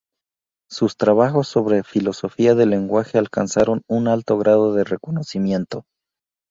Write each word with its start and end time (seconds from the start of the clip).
Sus 0.67 0.97
trabajos 0.97 1.47
sobre 1.47 1.83
filosofía 1.83 2.55
del 2.55 2.71
lenguaje 2.71 3.19
alcanzaron 3.19 3.83
un 3.87 4.07
alto 4.07 4.35
grado 4.39 4.73
de 4.73 4.83
reconocimiento. 4.83 5.85